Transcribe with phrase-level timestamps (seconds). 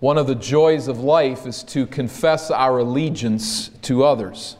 [0.00, 4.56] One of the joys of life is to confess our allegiance to others.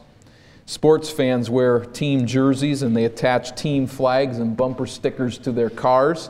[0.65, 5.69] Sports fans wear team jerseys and they attach team flags and bumper stickers to their
[5.69, 6.29] cars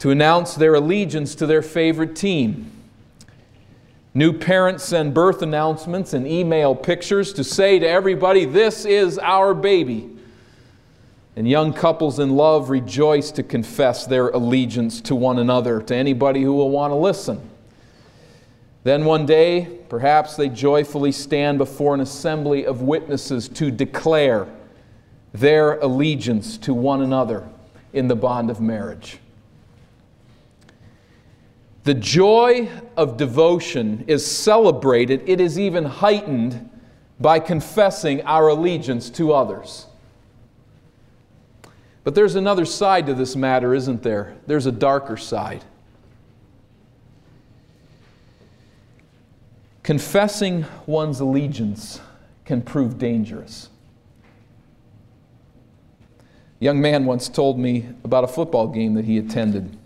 [0.00, 2.70] to announce their allegiance to their favorite team.
[4.12, 9.54] New parents send birth announcements and email pictures to say to everybody, This is our
[9.54, 10.10] baby.
[11.36, 16.42] And young couples in love rejoice to confess their allegiance to one another, to anybody
[16.42, 17.40] who will want to listen.
[18.84, 24.46] Then one day, perhaps they joyfully stand before an assembly of witnesses to declare
[25.32, 27.48] their allegiance to one another
[27.94, 29.18] in the bond of marriage.
[31.84, 36.70] The joy of devotion is celebrated, it is even heightened
[37.18, 39.86] by confessing our allegiance to others.
[42.02, 44.36] But there's another side to this matter, isn't there?
[44.46, 45.64] There's a darker side.
[49.84, 52.00] Confessing one's allegiance
[52.46, 53.68] can prove dangerous.
[56.58, 59.76] A young man once told me about a football game that he attended.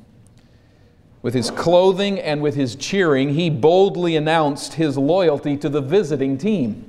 [1.20, 6.38] With his clothing and with his cheering, he boldly announced his loyalty to the visiting
[6.38, 6.88] team.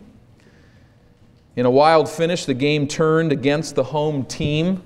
[1.56, 4.84] In a wild finish, the game turned against the home team,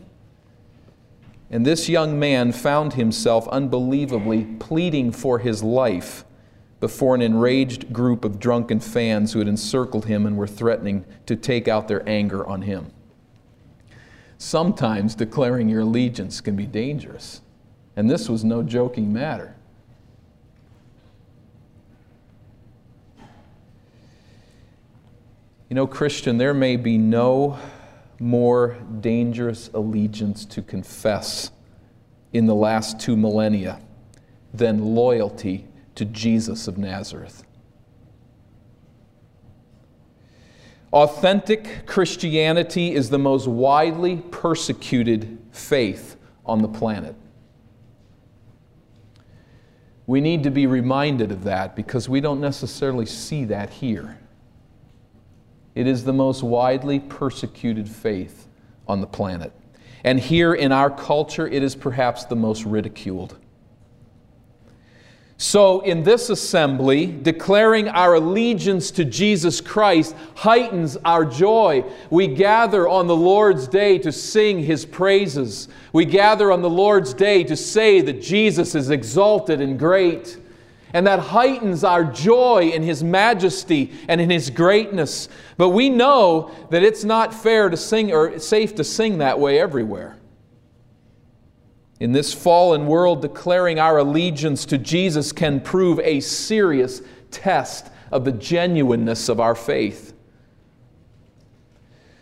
[1.51, 6.23] and this young man found himself unbelievably pleading for his life
[6.83, 11.33] before an enraged group of drunken fans who had encircled him and were threatening to
[11.33, 12.91] take out their anger on him.
[14.37, 17.39] Sometimes declaring your allegiance can be dangerous,
[17.95, 19.55] and this was no joking matter.
[25.69, 27.57] You know, Christian, there may be no
[28.19, 31.49] more dangerous allegiance to confess
[32.33, 33.79] in the last two millennia
[34.53, 37.43] than loyalty to Jesus of Nazareth.
[40.91, 47.15] Authentic Christianity is the most widely persecuted faith on the planet.
[50.05, 54.19] We need to be reminded of that because we don't necessarily see that here.
[55.73, 58.47] It is the most widely persecuted faith
[58.87, 59.51] on the planet.
[60.03, 63.39] And here in our culture, it is perhaps the most ridiculed.
[65.43, 71.83] So, in this assembly, declaring our allegiance to Jesus Christ heightens our joy.
[72.09, 75.67] We gather on the Lord's day to sing His praises.
[75.91, 80.39] We gather on the Lord's day to say that Jesus is exalted and great.
[80.93, 85.27] And that heightens our joy in His majesty and in His greatness.
[85.57, 89.59] But we know that it's not fair to sing or safe to sing that way
[89.59, 90.15] everywhere
[92.03, 98.25] in this fallen world, declaring our allegiance to Jesus can prove a serious test of
[98.25, 100.13] the genuineness of our faith.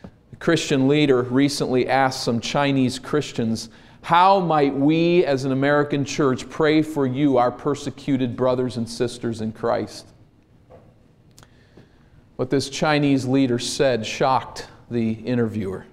[0.03, 3.69] A Christian leader recently asked some Chinese Christians,
[4.03, 9.41] How might we as an American church pray for you, our persecuted brothers and sisters
[9.41, 10.05] in Christ?
[12.35, 15.87] What this Chinese leader said shocked the interviewer.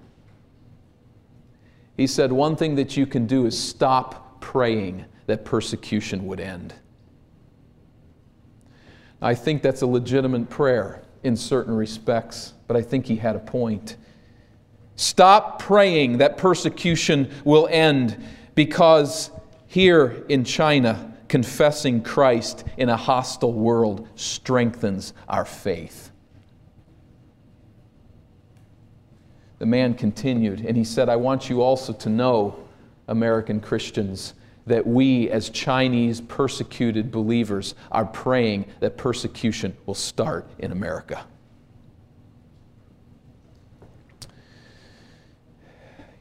[1.99, 6.73] He said, One thing that you can do is stop praying that persecution would end.
[9.21, 13.41] I think that's a legitimate prayer in certain respects, but I think he had a
[13.41, 13.97] point.
[14.95, 19.33] Stop praying that persecution will end because
[19.67, 26.08] here in China, confessing Christ in a hostile world strengthens our faith.
[29.59, 32.57] The man continued, and he said, I want you also to know,
[33.09, 34.35] American Christians,
[34.67, 41.25] that we, as Chinese persecuted believers, are praying that persecution will start in America.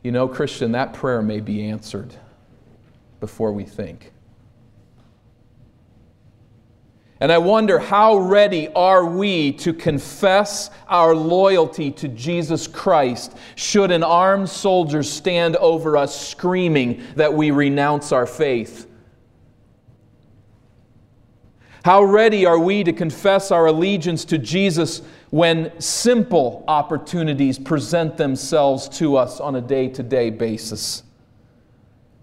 [0.02, 2.16] You know, Christian, that prayer may be answered
[3.20, 4.14] before we think.
[7.20, 13.90] And I wonder how ready are we to confess our loyalty to Jesus Christ should
[13.90, 18.88] an armed soldier stand over us screaming that we renounce our faith?
[21.84, 28.90] How ready are we to confess our allegiance to Jesus when simple opportunities present themselves
[29.00, 31.02] to us on a day to day basis?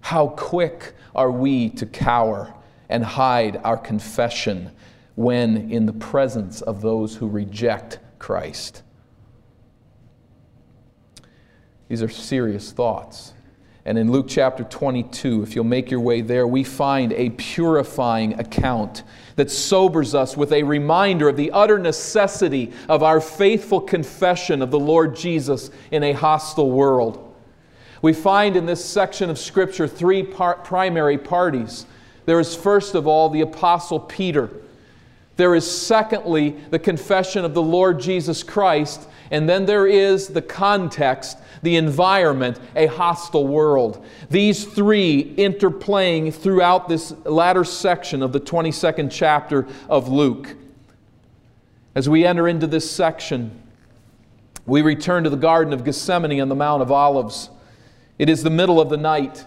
[0.03, 2.54] How quick are we to cower
[2.89, 4.71] and hide our confession
[5.15, 8.83] when in the presence of those who reject Christ.
[11.89, 13.35] These are serious thoughts.
[13.87, 18.33] And in Luke chapter 22, if you'll make your way there, we find a purifying
[18.41, 19.03] account
[19.37, 24.71] that sobers us with a reminder of the utter necessity of our faithful confession of
[24.71, 27.35] the Lord Jesus in a hostile world.
[28.01, 31.85] We find in this section of Scripture three par- primary parties.
[32.27, 34.51] There is, first of all, the Apostle Peter.
[35.37, 39.09] There is, secondly, the confession of the Lord Jesus Christ.
[39.31, 44.05] And then there is the context the environment, a hostile world.
[44.31, 50.55] These three interplaying throughout this latter section of the 22nd chapter of Luke.
[51.95, 53.63] As we enter into this section,
[54.67, 57.49] we return to the Garden of Gethsemane on the Mount of Olives.
[58.19, 59.47] It is the middle of the night.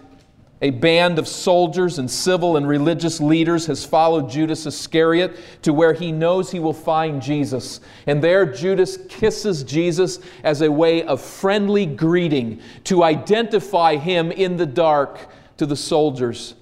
[0.62, 5.94] A band of soldiers and civil and religious leaders has followed Judas Iscariot to where
[5.94, 7.80] he knows he will find Jesus.
[8.08, 14.58] And there, Judas kisses Jesus as a way of friendly greeting to identify him in
[14.58, 16.56] the dark to the soldiers.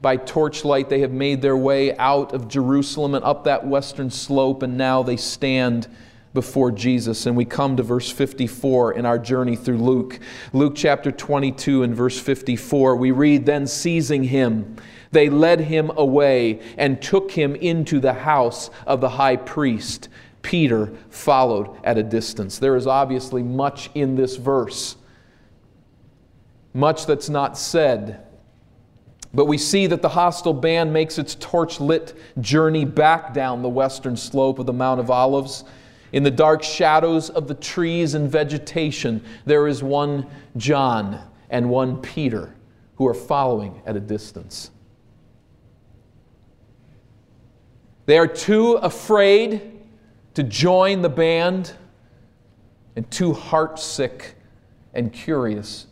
[0.00, 4.62] By torchlight, they have made their way out of Jerusalem and up that western slope,
[4.62, 5.88] and now they stand
[6.32, 7.26] before Jesus.
[7.26, 10.18] And we come to verse 54 in our journey through Luke.
[10.52, 14.76] Luke chapter 22 and verse 54, we read, Then seizing him,
[15.12, 20.08] they led him away and took him into the house of the high priest.
[20.42, 22.58] Peter followed at a distance.
[22.58, 24.96] There is obviously much in this verse,
[26.72, 28.26] much that's not said.
[29.32, 33.68] But we see that the hostile band makes its torch lit journey back down the
[33.68, 35.64] western slope of the Mount of Olives.
[36.12, 40.26] In the dark shadows of the trees and vegetation, there is one
[40.56, 41.20] John
[41.50, 42.54] and one Peter
[42.96, 44.70] who are following at a distance.
[48.06, 49.80] They are too afraid
[50.34, 51.72] to join the band
[52.96, 54.32] and too heartsick
[54.94, 55.86] and curious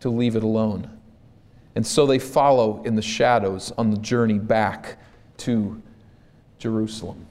[0.00, 0.90] to leave it alone.
[1.76, 4.98] And so they follow in the shadows on the journey back
[5.38, 5.80] to
[6.58, 7.26] Jerusalem.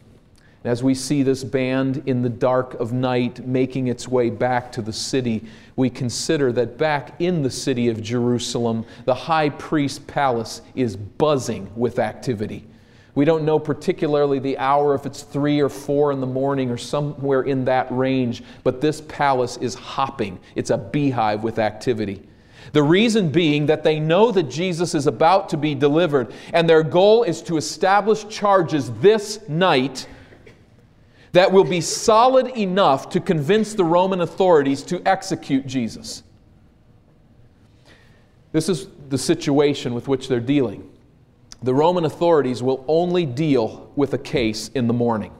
[0.63, 4.71] And as we see this band in the dark of night making its way back
[4.73, 5.45] to the city,
[5.77, 11.71] we consider that back in the city of Jerusalem, the high priest palace is buzzing
[11.77, 12.65] with activity.
[13.15, 16.77] We don't know particularly the hour, if it's three or four in the morning or
[16.77, 20.39] somewhere in that range, but this palace is hopping.
[20.55, 22.27] It's a beehive with activity.
[22.73, 26.83] The reason being that they know that Jesus is about to be delivered, and their
[26.83, 30.07] goal is to establish charges this night
[31.31, 36.23] that will be solid enough to convince the Roman authorities to execute Jesus.
[38.51, 40.89] This is the situation with which they're dealing.
[41.61, 45.33] The Roman authorities will only deal with a case in the morning.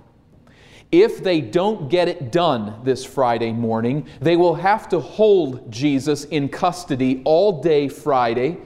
[0.92, 6.26] If they don't get it done this Friday morning, they will have to hold Jesus
[6.26, 8.58] in custody all day Friday,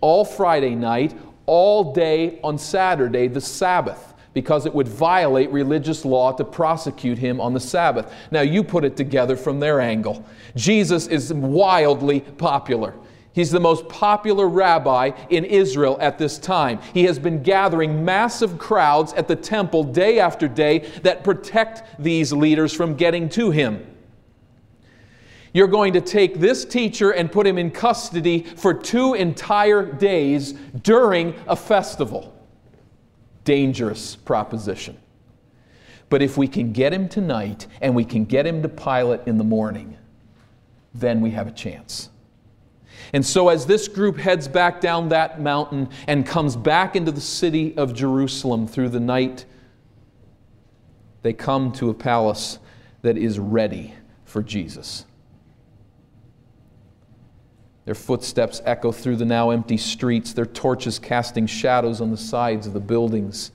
[0.00, 1.16] all Friday night,
[1.46, 7.40] all day on Saturday, the Sabbath because it would violate religious law to prosecute him
[7.40, 8.12] on the Sabbath.
[8.30, 10.24] Now, you put it together from their angle.
[10.56, 12.94] Jesus is wildly popular.
[13.34, 16.80] He's the most popular rabbi in Israel at this time.
[16.92, 22.32] He has been gathering massive crowds at the temple day after day that protect these
[22.32, 23.86] leaders from getting to him.
[25.54, 30.52] You're going to take this teacher and put him in custody for two entire days
[30.82, 32.34] during a festival
[33.44, 34.98] dangerous proposition.
[36.08, 39.38] But if we can get him tonight and we can get him to Pilate in
[39.38, 39.96] the morning,
[40.94, 42.10] then we have a chance.
[43.12, 47.20] And so, as this group heads back down that mountain and comes back into the
[47.20, 49.44] city of Jerusalem through the night,
[51.22, 52.58] they come to a palace
[53.02, 53.94] that is ready
[54.24, 55.04] for Jesus.
[57.84, 62.66] Their footsteps echo through the now empty streets, their torches casting shadows on the sides
[62.66, 63.50] of the buildings.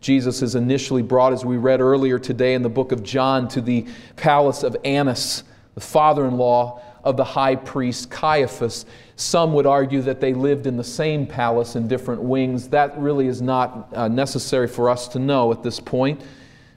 [0.00, 3.60] Jesus is initially brought, as we read earlier today in the book of John, to
[3.60, 8.86] the palace of Annas, the father in law of the high priest Caiaphas.
[9.16, 12.68] Some would argue that they lived in the same palace in different wings.
[12.68, 16.22] That really is not uh, necessary for us to know at this point.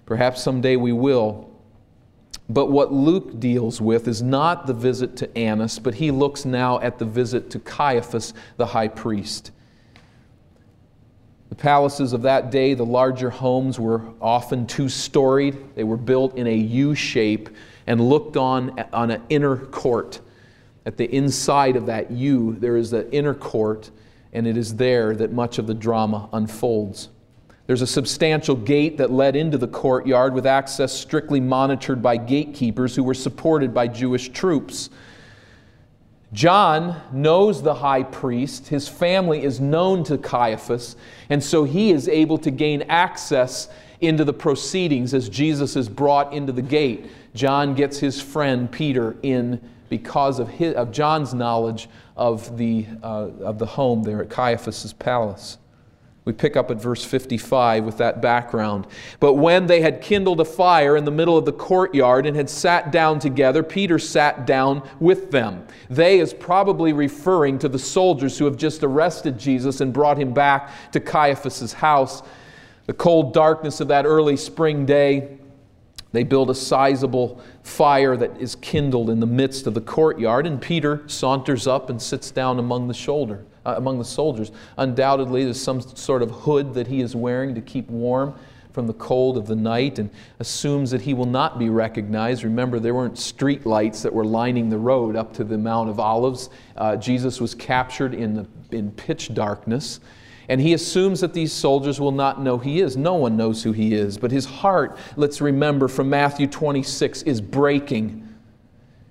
[0.05, 1.49] Perhaps someday we will.
[2.49, 6.79] But what Luke deals with is not the visit to Annas, but he looks now
[6.79, 9.51] at the visit to Caiaphas, the high priest.
[11.49, 15.75] The palaces of that day, the larger homes, were often two storied.
[15.75, 17.49] They were built in a U shape
[17.85, 20.21] and looked on on an inner court.
[20.85, 23.91] At the inside of that U, there is the inner court,
[24.31, 27.09] and it is there that much of the drama unfolds.
[27.67, 32.95] There's a substantial gate that led into the courtyard with access strictly monitored by gatekeepers
[32.95, 34.89] who were supported by Jewish troops.
[36.31, 38.69] John knows the high priest.
[38.69, 40.95] His family is known to Caiaphas,
[41.29, 43.69] and so he is able to gain access
[43.99, 47.07] into the proceedings as Jesus is brought into the gate.
[47.33, 49.59] John gets his friend Peter in
[49.89, 54.93] because of, his, of John's knowledge of the, uh, of the home there at Caiaphas's
[54.93, 55.57] palace.
[56.27, 58.85] We pick up at verse 55 with that background.
[59.21, 62.49] But when they had kindled a fire in the middle of the courtyard and had
[62.49, 65.65] sat down together, Peter sat down with them.
[65.89, 70.33] They is probably referring to the soldiers who have just arrested Jesus and brought him
[70.33, 72.21] back to Caiaphas' house.
[72.87, 75.37] The cold darkness of that early spring day,
[76.11, 80.61] they build a sizable fire that is kindled in the midst of the courtyard, and
[80.61, 84.51] Peter saunters up and sits down among the shoulder uh, among the soldiers.
[84.77, 88.33] Undoubtedly, there's some sort of hood that he is wearing to keep warm
[88.71, 90.09] from the cold of the night and
[90.39, 92.43] assumes that he will not be recognized.
[92.43, 95.99] Remember, there weren't street lights that were lining the road up to the Mount of
[95.99, 96.49] Olives.
[96.77, 99.99] Uh, Jesus was captured in, the, in pitch darkness.
[100.47, 102.95] And he assumes that these soldiers will not know he is.
[102.95, 104.17] No one knows who he is.
[104.17, 108.27] But his heart, let's remember from Matthew 26, is breaking.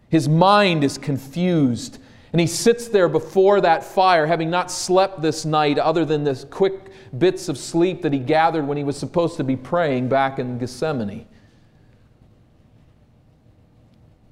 [0.09, 1.99] His mind is confused.
[2.37, 6.47] And he sits there before that fire, having not slept this night other than the
[6.51, 10.39] quick bits of sleep that he gathered when he was supposed to be praying back
[10.39, 11.27] in Gethsemane.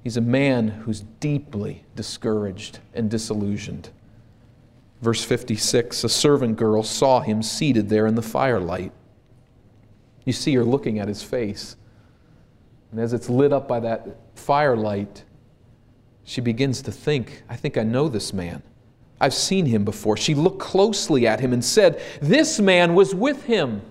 [0.03, 3.89] He's a man who's deeply discouraged and disillusioned.
[5.01, 8.91] Verse 56 A servant girl saw him seated there in the firelight.
[10.25, 11.75] You see her looking at his face.
[12.91, 15.23] And as it's lit up by that firelight,
[16.25, 18.63] she begins to think, I think I know this man.
[19.21, 20.17] I've seen him before.
[20.17, 23.81] She looked closely at him and said, This man was with him.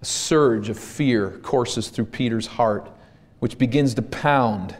[0.00, 2.90] A surge of fear courses through Peter's heart,
[3.40, 4.76] which begins to pound.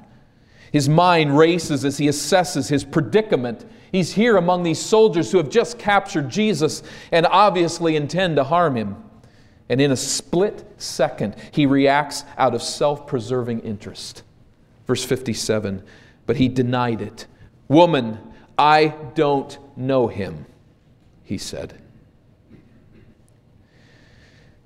[0.71, 3.64] His mind races as he assesses his predicament.
[3.90, 8.76] He's here among these soldiers who have just captured Jesus and obviously intend to harm
[8.76, 8.97] him.
[9.68, 14.23] And in a split second, he reacts out of self preserving interest.
[14.87, 15.82] Verse 57
[16.26, 17.26] But he denied it.
[17.68, 18.18] Woman,
[18.56, 20.46] I don't know him,
[21.25, 21.80] he said.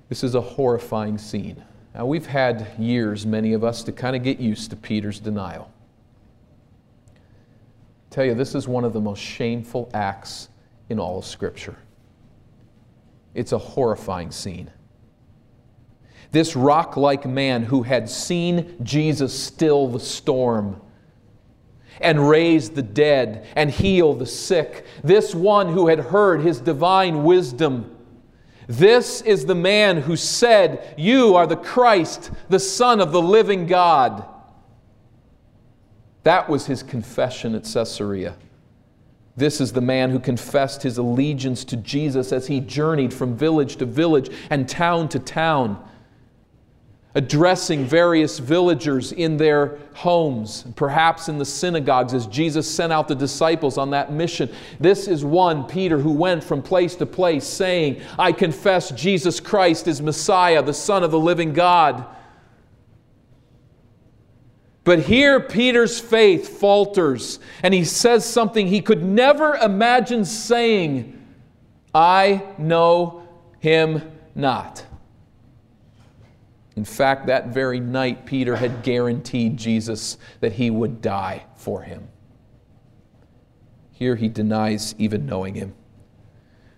[0.09, 1.63] This is a horrifying scene.
[1.95, 5.71] Now, we've had years, many of us, to kind of get used to Peter's denial.
[7.07, 7.19] I
[8.13, 10.49] tell you, this is one of the most shameful acts
[10.89, 11.77] in all of Scripture.
[13.33, 14.69] It's a horrifying scene.
[16.31, 20.81] This rock like man who had seen Jesus still the storm
[21.99, 24.85] and raise the dead and heal the sick.
[25.03, 27.95] This one who had heard his divine wisdom.
[28.67, 33.67] This is the man who said, You are the Christ, the Son of the living
[33.67, 34.25] God.
[36.23, 38.35] That was his confession at Caesarea.
[39.35, 43.77] This is the man who confessed his allegiance to Jesus as he journeyed from village
[43.77, 45.83] to village and town to town
[47.13, 53.15] addressing various villagers in their homes, perhaps in the synagogues as Jesus sent out the
[53.15, 54.49] disciples on that mission.
[54.79, 59.87] This is one, Peter, who went from place to place saying, I confess Jesus Christ
[59.87, 62.05] is Messiah, the Son of the living God.
[64.83, 71.17] But here, Peter's faith falters, and he says something he could never imagine saying
[71.93, 73.27] I know
[73.59, 74.01] him
[74.33, 74.85] not.
[76.75, 82.07] In fact, that very night, Peter had guaranteed Jesus that he would die for him.
[83.91, 85.73] Here he denies even knowing him.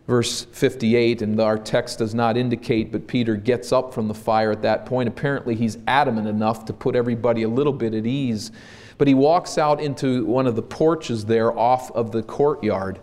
[0.07, 4.51] Verse 58, and our text does not indicate, but Peter gets up from the fire
[4.51, 5.07] at that point.
[5.07, 8.51] Apparently, he's adamant enough to put everybody a little bit at ease.
[8.97, 12.99] But he walks out into one of the porches there off of the courtyard.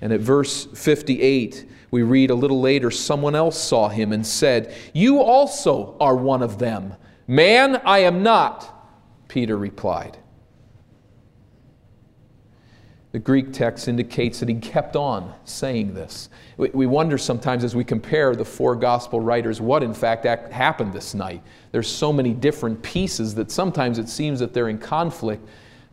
[0.00, 4.74] And at verse 58, we read a little later, someone else saw him and said,
[4.92, 6.94] You also are one of them.
[7.26, 8.72] Man, I am not,
[9.28, 10.18] Peter replied.
[13.16, 16.28] The Greek text indicates that he kept on saying this.
[16.58, 21.14] We wonder sometimes as we compare the four gospel writers what in fact happened this
[21.14, 21.42] night.
[21.72, 25.48] There's so many different pieces that sometimes it seems that they're in conflict.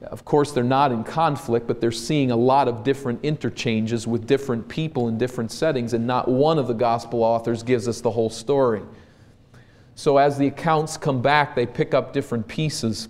[0.05, 4.27] Of course, they're not in conflict, but they're seeing a lot of different interchanges with
[4.27, 8.11] different people in different settings, and not one of the gospel authors gives us the
[8.11, 8.81] whole story.
[9.95, 13.09] So, as the accounts come back, they pick up different pieces.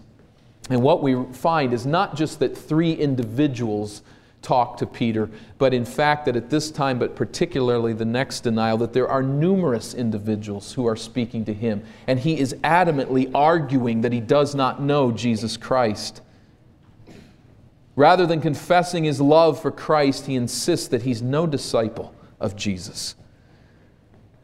[0.70, 4.02] And what we find is not just that three individuals
[4.42, 8.78] talk to Peter, but in fact, that at this time, but particularly the next denial,
[8.78, 11.82] that there are numerous individuals who are speaking to him.
[12.08, 16.22] And he is adamantly arguing that he does not know Jesus Christ.
[17.96, 23.16] Rather than confessing his love for Christ, he insists that he's no disciple of Jesus.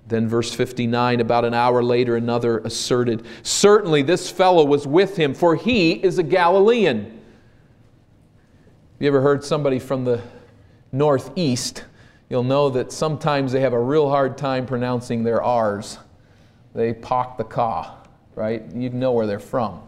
[0.07, 5.33] Then, verse 59, about an hour later, another asserted, Certainly this fellow was with him,
[5.33, 7.19] for he is a Galilean.
[8.99, 10.21] You ever heard somebody from the
[10.91, 11.85] Northeast?
[12.29, 15.97] You'll know that sometimes they have a real hard time pronouncing their R's.
[16.75, 17.97] They pock the ka,
[18.35, 18.63] right?
[18.75, 19.81] You'd know where they're from.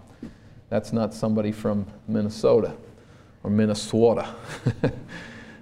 [0.70, 2.76] That's not somebody from Minnesota
[3.44, 4.34] or Minnesota.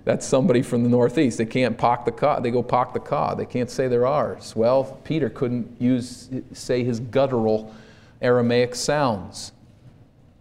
[0.06, 1.38] That's somebody from the Northeast.
[1.38, 2.40] They can't pock the ka.
[2.40, 3.36] They go pock the ka.
[3.36, 4.56] They can't say their R's.
[4.56, 7.74] Well, Peter couldn't use, say his guttural
[8.22, 9.52] Aramaic sounds.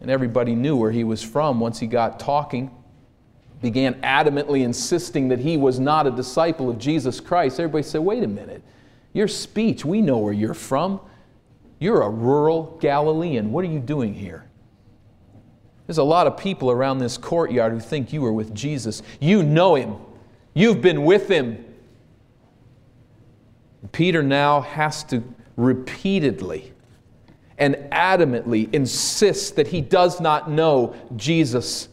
[0.00, 2.70] And everybody knew where he was from once he got talking
[3.60, 8.22] began adamantly insisting that he was not a disciple of Jesus Christ, everybody said, wait
[8.22, 8.62] a minute,
[9.12, 11.00] your speech, we know where you're from.
[11.80, 13.52] You're a rural Galilean.
[13.52, 14.47] What are you doing here?
[15.88, 19.02] There's a lot of people around this courtyard who think you were with Jesus.
[19.18, 19.96] You know him,
[20.54, 21.64] you've been with him.
[23.90, 25.24] Peter now has to
[25.56, 26.72] repeatedly
[27.58, 31.88] and adamantly insist that he does not know Jesus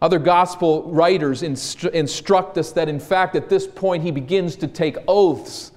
[0.00, 4.68] other gospel writers instru- instruct us that, in fact, at this point, he begins to
[4.68, 5.72] take oaths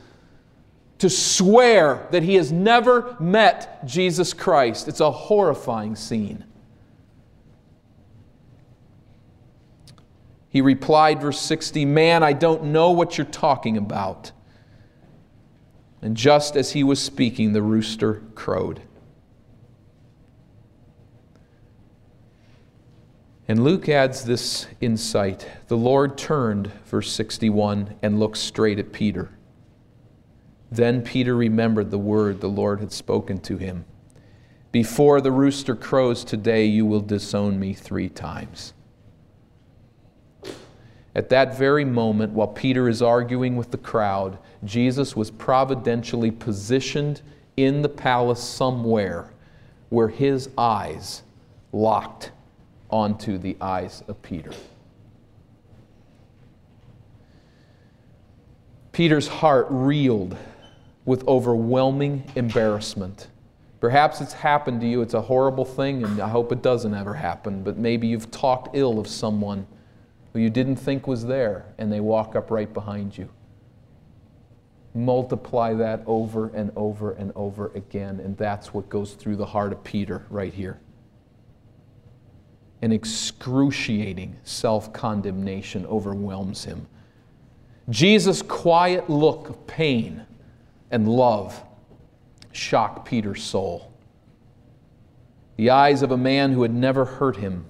[1.00, 4.88] to swear that he has never met Jesus Christ.
[4.88, 6.44] It's a horrifying scene.
[10.52, 14.34] He replied, verse 60, Man, I don't know what you're talking about.
[16.02, 18.82] And just as he was speaking, the rooster crowed.
[23.48, 25.48] And Luke adds this insight.
[25.68, 29.30] The Lord turned, verse 61, and looked straight at Peter.
[30.70, 33.86] Then Peter remembered the word the Lord had spoken to him
[34.74, 38.74] Before the rooster crows today, you will disown me three times.
[41.14, 47.22] At that very moment, while Peter is arguing with the crowd, Jesus was providentially positioned
[47.58, 49.32] in the palace somewhere
[49.90, 51.24] where his eyes
[51.74, 52.32] locked
[52.90, 54.52] onto the eyes of Peter.
[58.94, 60.38] Peter's heart reeled
[61.06, 63.28] with overwhelming embarrassment.
[63.80, 65.02] Perhaps it's happened to you.
[65.02, 67.64] It's a horrible thing, and I hope it doesn't ever happen.
[67.64, 69.66] But maybe you've talked ill of someone
[70.34, 73.30] who you didn't think was there, and they walk up right behind you.
[74.94, 79.72] Multiply that over and over and over again, and that's what goes through the heart
[79.72, 80.80] of Peter right here
[82.82, 86.88] an excruciating self condemnation overwhelms him.
[87.90, 90.26] Jesus' quiet look of pain
[90.90, 91.64] and love
[92.52, 93.94] shocked Peter's soul.
[95.58, 97.66] The eyes of a man who had never hurt him,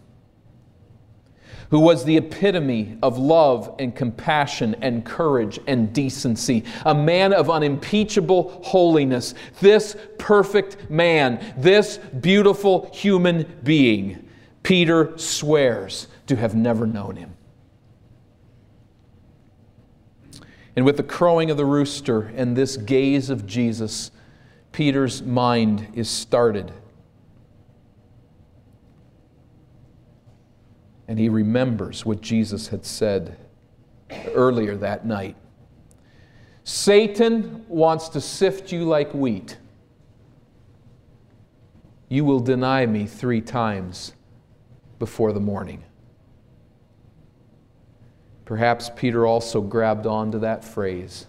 [1.71, 7.49] who was the epitome of love and compassion and courage and decency, a man of
[7.49, 14.27] unimpeachable holiness, this perfect man, this beautiful human being
[14.63, 17.34] Peter swears to have never known him.
[20.75, 24.12] And with the crowing of the rooster and this gaze of Jesus,
[24.71, 26.71] Peter's mind is started.
[31.12, 33.36] And he remembers what Jesus had said
[34.34, 35.36] earlier that night.
[36.63, 39.58] Satan wants to sift you like wheat.
[42.08, 44.13] You will deny me three times
[45.00, 45.84] before the morning.
[48.45, 51.28] Perhaps Peter also grabbed onto that phrase,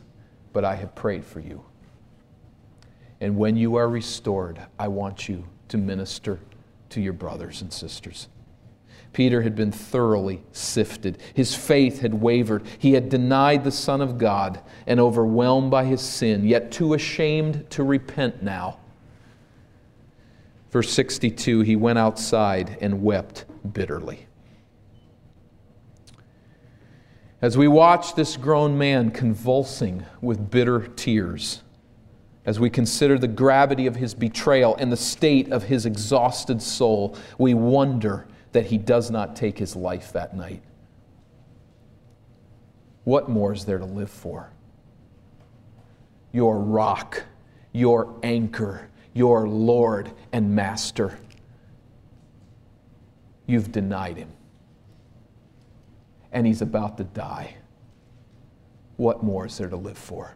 [0.52, 1.60] but I have prayed for you.
[3.20, 6.38] And when you are restored, I want you to minister
[6.90, 8.28] to your brothers and sisters.
[9.12, 11.18] Peter had been thoroughly sifted.
[11.34, 12.64] His faith had wavered.
[12.78, 17.68] He had denied the Son of God and overwhelmed by his sin, yet too ashamed
[17.70, 18.78] to repent now.
[20.70, 24.26] Verse 62 He went outside and wept bitterly.
[27.42, 31.62] As we watch this grown man convulsing with bitter tears,
[32.46, 37.16] as we consider the gravity of his betrayal and the state of his exhausted soul,
[37.38, 40.62] we wonder that he does not take his life that night.
[43.04, 44.50] What more is there to live for?
[46.32, 47.22] Your rock,
[47.72, 51.18] your anchor, your Lord and Master
[53.46, 54.30] you've denied him.
[56.34, 57.56] and he's about to die.
[58.96, 60.34] What more is there to live for?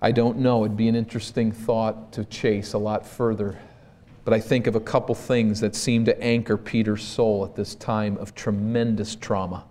[0.00, 0.64] I don't know.
[0.64, 3.58] It'd be an interesting thought to chase a lot further.
[4.28, 7.74] But I think of a couple things that seem to anchor Peter's soul at this
[7.74, 9.64] time of tremendous trauma.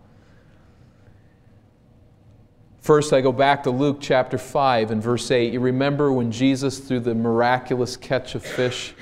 [2.82, 5.54] First, I go back to Luke chapter 5 and verse 8.
[5.54, 8.96] You remember when Jesus, through the miraculous catch of fish,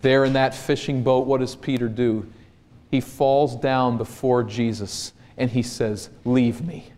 [0.00, 2.26] there in that fishing boat, what does Peter do?
[2.90, 6.94] He falls down before Jesus and he says, Leave me,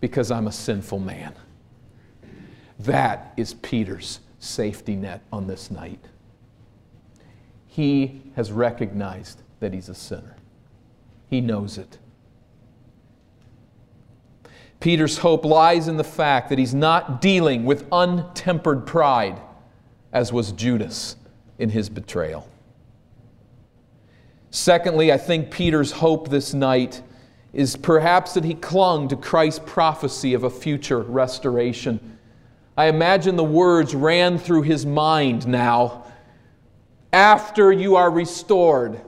[0.00, 1.32] because I'm a sinful man.
[2.80, 6.00] That is Peter's safety net on this night.
[7.74, 10.36] He has recognized that he's a sinner,
[11.28, 11.98] he knows it.
[14.78, 19.40] Peter's hope lies in the fact that he's not dealing with untempered pride,
[20.12, 21.16] as was Judas
[21.58, 22.48] in his betrayal.
[24.52, 27.02] Secondly, I think Peter's hope this night
[27.52, 32.18] is perhaps that he clung to Christ's prophecy of a future restoration.
[32.76, 36.03] I imagine the words ran through his mind now.
[37.14, 39.00] After you are restored.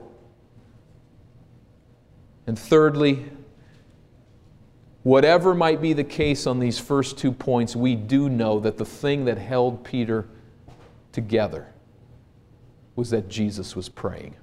[2.47, 3.25] And thirdly,
[5.03, 8.85] whatever might be the case on these first two points, we do know that the
[8.85, 10.25] thing that held Peter
[11.11, 11.67] together
[12.95, 14.37] was that Jesus was praying.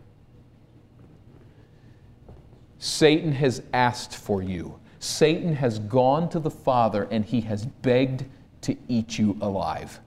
[2.78, 4.78] Satan has asked for you.
[4.98, 8.26] Satan has gone to the Father and he has begged
[8.60, 10.00] to eat you alive.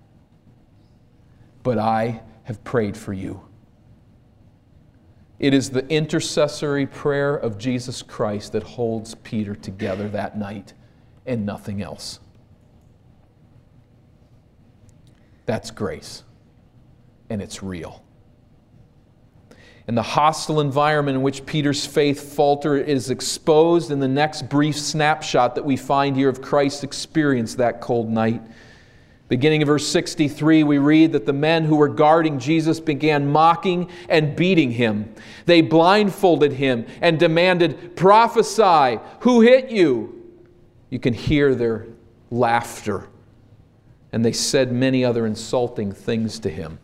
[1.63, 3.41] But I have prayed for you.
[5.39, 10.73] It is the intercessory prayer of Jesus Christ that holds Peter together that night
[11.25, 12.19] and nothing else.
[15.45, 16.23] That's grace,
[17.29, 18.03] and it's real.
[19.87, 24.75] And the hostile environment in which Peter's faith faltered is exposed in the next brief
[24.75, 28.41] snapshot that we find here of Christ's experience that cold night.
[29.29, 33.89] Beginning of verse 63, we read that the men who were guarding Jesus began mocking
[34.07, 35.13] and beating him.
[35.45, 40.13] They blindfolded him and demanded, Prophesy, who hit you?
[40.89, 41.87] You can hear their
[42.29, 43.09] laughter.
[44.13, 46.79] And they said many other insulting things to him.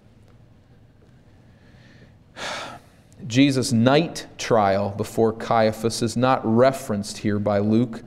[3.26, 8.04] Jesus' night trial before Caiaphas is not referenced here by Luke,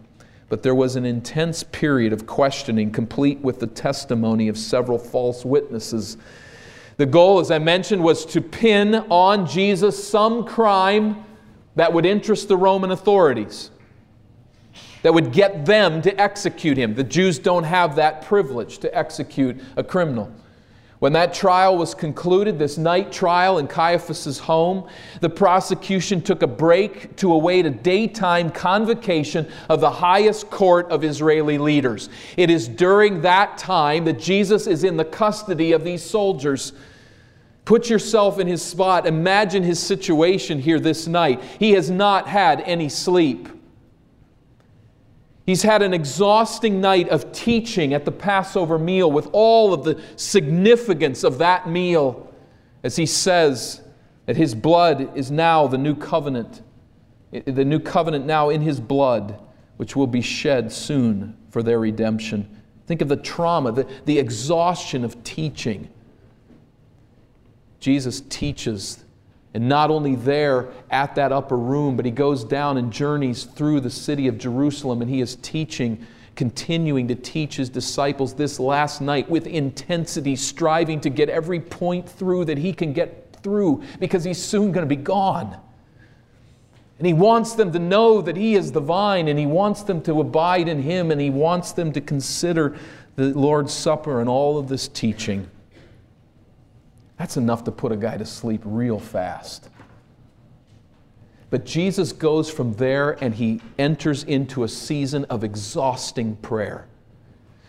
[0.48, 5.44] but there was an intense period of questioning, complete with the testimony of several false
[5.44, 6.16] witnesses.
[6.98, 11.24] The goal, as I mentioned, was to pin on Jesus some crime
[11.74, 13.70] that would interest the Roman authorities,
[15.02, 16.94] that would get them to execute him.
[16.94, 20.32] The Jews don't have that privilege to execute a criminal.
[20.98, 24.88] When that trial was concluded, this night trial in Caiaphas' home,
[25.20, 31.04] the prosecution took a break to await a daytime convocation of the highest court of
[31.04, 32.08] Israeli leaders.
[32.38, 36.72] It is during that time that Jesus is in the custody of these soldiers.
[37.66, 39.06] Put yourself in his spot.
[39.06, 41.42] Imagine his situation here this night.
[41.58, 43.50] He has not had any sleep.
[45.46, 50.02] He's had an exhausting night of teaching at the Passover meal with all of the
[50.16, 52.32] significance of that meal
[52.82, 53.80] as he says
[54.26, 56.62] that his blood is now the new covenant,
[57.30, 59.40] the new covenant now in his blood,
[59.76, 62.60] which will be shed soon for their redemption.
[62.86, 65.88] Think of the trauma, the, the exhaustion of teaching.
[67.78, 69.04] Jesus teaches
[69.56, 73.80] and not only there at that upper room, but he goes down and journeys through
[73.80, 79.00] the city of Jerusalem and he is teaching, continuing to teach his disciples this last
[79.00, 84.24] night with intensity, striving to get every point through that he can get through because
[84.24, 85.58] he's soon going to be gone.
[86.98, 90.02] And he wants them to know that he is the vine and he wants them
[90.02, 92.76] to abide in him and he wants them to consider
[93.14, 95.48] the Lord's Supper and all of this teaching.
[97.18, 99.70] That's enough to put a guy to sleep real fast.
[101.48, 106.86] But Jesus goes from there and he enters into a season of exhausting prayer.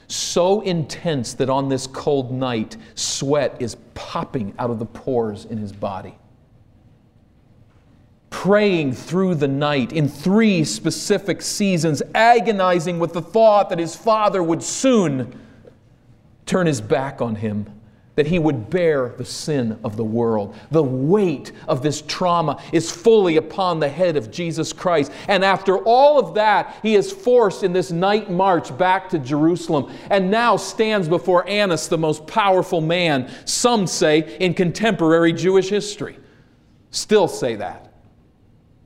[0.07, 5.57] So intense that on this cold night, sweat is popping out of the pores in
[5.57, 6.17] his body.
[8.29, 14.41] Praying through the night in three specific seasons, agonizing with the thought that his father
[14.41, 15.39] would soon
[16.45, 17.76] turn his back on him
[18.17, 20.55] that he would bear the sin of the world.
[20.71, 25.11] The weight of this trauma is fully upon the head of Jesus Christ.
[25.27, 29.95] And after all of that, he is forced in this night march back to Jerusalem
[30.09, 36.17] and now stands before Annas, the most powerful man, some say, in contemporary Jewish history.
[36.89, 37.86] Still say that.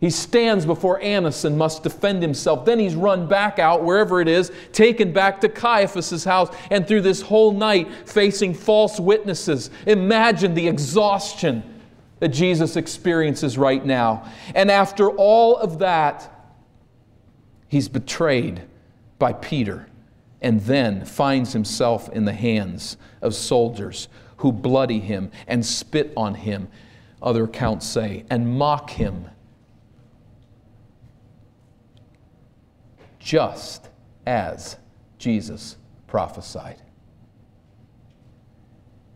[0.01, 2.65] He stands before Annas and must defend himself.
[2.65, 7.01] Then he's run back out, wherever it is, taken back to Caiaphas' house, and through
[7.01, 9.69] this whole night facing false witnesses.
[9.85, 11.61] Imagine the exhaustion
[12.19, 14.27] that Jesus experiences right now.
[14.55, 16.49] And after all of that,
[17.67, 18.63] he's betrayed
[19.19, 19.87] by Peter
[20.41, 26.33] and then finds himself in the hands of soldiers who bloody him and spit on
[26.33, 26.69] him,
[27.21, 29.27] other accounts say, and mock him
[33.21, 33.89] just
[34.25, 34.77] as
[35.17, 36.81] Jesus prophesied.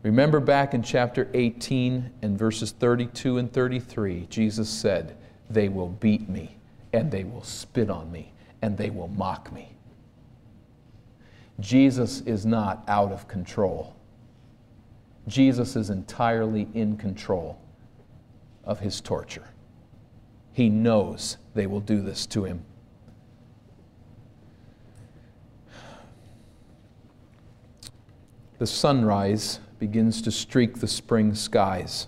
[0.04, 5.18] Remember back in chapter 18 and verses 32 and 33, Jesus said,
[5.50, 6.58] They will beat me,
[6.94, 9.76] and they will spit on me, and they will mock me.
[11.60, 13.96] Jesus is not out of control.
[15.28, 17.60] Jesus is entirely in control
[18.64, 19.48] of his torture.
[20.54, 22.64] He knows they will do this to him.
[28.58, 32.08] The sunrise begins to streak the spring skies.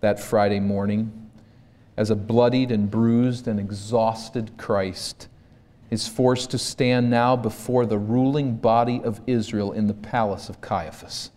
[0.00, 1.30] That Friday morning
[1.96, 5.28] as a bloodied and bruised and exhausted Christ
[5.90, 10.60] is forced to stand now before the ruling body of Israel in the palace of
[10.60, 11.30] Caiaphas.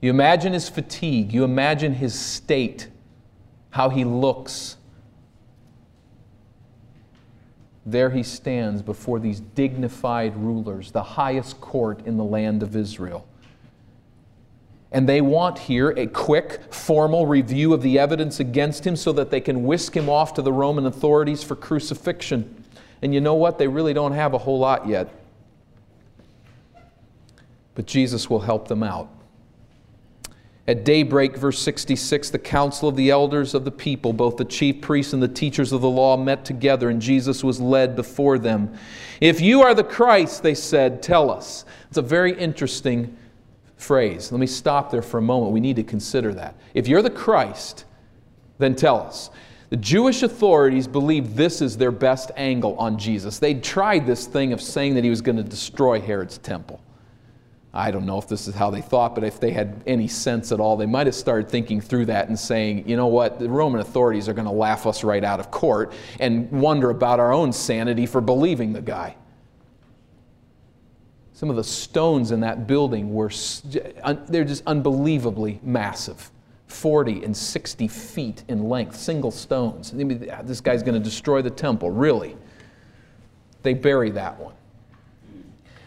[0.00, 2.88] You imagine his fatigue, you imagine his state,
[3.70, 4.76] how he looks
[7.84, 13.26] there he stands before these dignified rulers, the highest court in the land of Israel.
[14.92, 19.30] And they want here a quick, formal review of the evidence against him so that
[19.30, 22.64] they can whisk him off to the Roman authorities for crucifixion.
[23.00, 23.58] And you know what?
[23.58, 25.08] They really don't have a whole lot yet.
[27.74, 29.08] But Jesus will help them out.
[30.68, 34.80] At daybreak, verse 66, the council of the elders of the people, both the chief
[34.80, 38.72] priests and the teachers of the law, met together, and Jesus was led before them.
[39.20, 41.64] If you are the Christ, they said, tell us.
[41.88, 43.16] It's a very interesting
[43.76, 44.30] phrase.
[44.30, 45.52] Let me stop there for a moment.
[45.52, 46.54] We need to consider that.
[46.74, 47.84] If you're the Christ,
[48.58, 49.30] then tell us.
[49.70, 53.38] The Jewish authorities believed this is their best angle on Jesus.
[53.38, 56.81] They'd tried this thing of saying that he was going to destroy Herod's temple.
[57.74, 60.52] I don't know if this is how they thought, but if they had any sense
[60.52, 63.48] at all, they might have started thinking through that and saying, you know what, the
[63.48, 67.32] Roman authorities are going to laugh us right out of court and wonder about our
[67.32, 69.16] own sanity for believing the guy.
[71.32, 73.30] Some of the stones in that building were,
[74.28, 76.30] they're just unbelievably massive.
[76.66, 79.92] 40 and 60 feet in length, single stones.
[79.92, 82.36] This guy's going to destroy the temple, really.
[83.62, 84.54] They bury that one.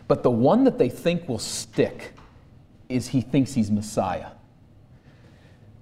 [0.08, 2.14] But the one that they think will stick
[2.90, 4.28] is he thinks he's Messiah.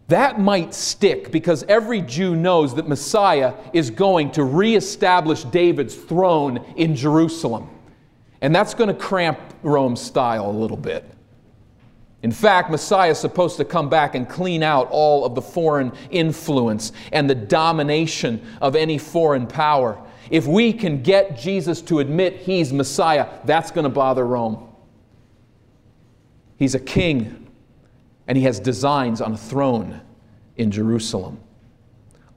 [0.07, 6.63] That might stick because every Jew knows that Messiah is going to reestablish David's throne
[6.75, 7.69] in Jerusalem.
[8.41, 11.09] And that's going to cramp Rome's style a little bit.
[12.21, 15.91] In fact, Messiah is supposed to come back and clean out all of the foreign
[16.09, 20.01] influence and the domination of any foreign power.
[20.29, 24.69] If we can get Jesus to admit he's Messiah, that's going to bother Rome.
[26.57, 27.49] He's a king,
[28.27, 30.01] and he has designs on a throne
[30.55, 31.39] in Jerusalem.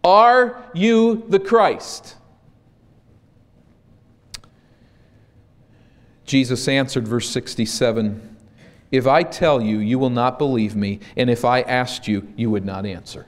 [0.02, 2.16] Are you the Christ?
[6.24, 8.36] Jesus answered, verse 67
[8.90, 12.50] If I tell you, you will not believe me, and if I asked you, you
[12.50, 13.26] would not answer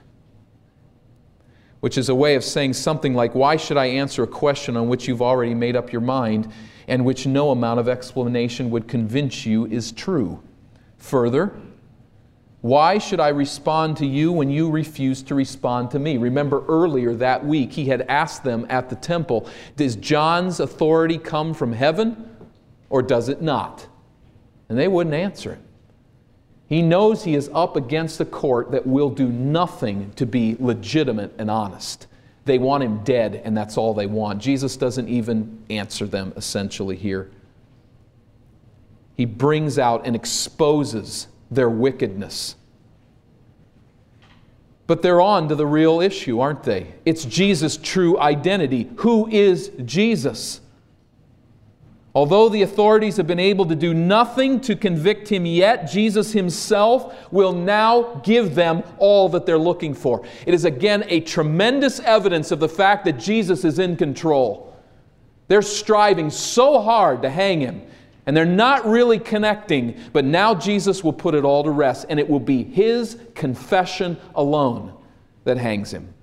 [1.79, 4.89] which is a way of saying something like, Why should I answer a question on
[4.89, 6.51] which you've already made up your mind
[6.87, 10.41] and which no amount of explanation would convince you is true?
[10.97, 11.53] Further,
[12.61, 16.17] why should I respond to you when you refuse to respond to me?
[16.17, 21.53] Remember earlier that week, he had asked them at the temple, Does John's authority come
[21.53, 22.35] from heaven
[22.89, 23.87] or does it not?
[24.67, 25.59] And they wouldn't answer it.
[26.69, 31.33] He knows he is up against a court that will do nothing to be legitimate
[31.39, 32.05] and honest.
[32.45, 34.39] They want him dead, and that's all they want.
[34.39, 37.31] Jesus doesn't even answer them essentially here.
[39.17, 42.55] He brings out and exposes their wickedness.
[44.85, 46.93] But they're on to the real issue, aren't they?
[47.03, 48.89] It's Jesus' true identity.
[48.97, 50.61] Who is Jesus?
[52.15, 57.31] Although the authorities have been able to do nothing to convict him yet, Jesus himself
[57.31, 60.25] will now give them all that they're looking for.
[60.47, 64.75] It is again a tremendous evidence of the fact that Jesus is in control.
[65.49, 67.83] They're striving so hard to hang him,
[68.25, 72.19] and they're not really connecting, but now Jesus will put it all to rest, and
[72.19, 74.93] it will be his confession alone
[75.43, 76.13] that hangs him.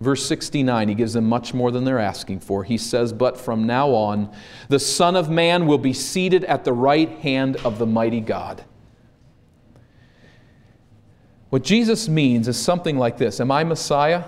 [0.00, 2.62] Verse 69, he gives them much more than they're asking for.
[2.62, 4.32] He says, But from now on,
[4.68, 8.64] the Son of Man will be seated at the right hand of the mighty God.
[11.50, 14.24] What Jesus means is something like this Am I Messiah?